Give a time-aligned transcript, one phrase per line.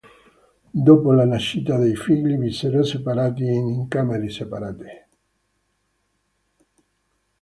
[0.87, 5.07] Dopo la nascita dei figli vissero separati e in camere separate.